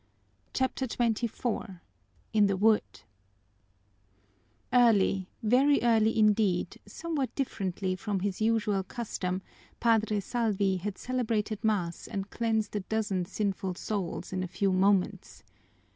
[0.55, 1.79] CHAPTER XXIV
[2.33, 3.01] In the Wood
[4.73, 9.43] Early, very early indeed, somewhat differently from his usual custom,
[9.79, 15.43] Padre Salvi had celebrated mass and cleansed a dozen sinful souls in a few moments.